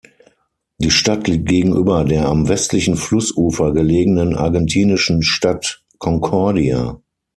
Die 0.79 0.89
Stadt 0.89 1.27
liegt 1.27 1.47
gegenüber 1.47 2.03
der 2.03 2.27
am 2.27 2.49
westlichen 2.49 2.95
Flussufer 2.95 3.71
gelegenen 3.71 4.33
argentinischen 4.35 5.21
Stadt 5.21 5.83
Concordia. 5.99 6.99